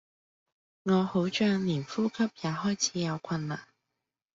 [0.81, 3.67] 我好像連呼吸也開始有困難